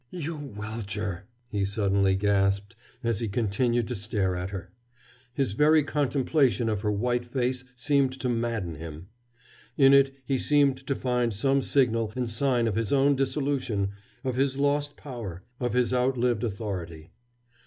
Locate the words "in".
9.77-9.93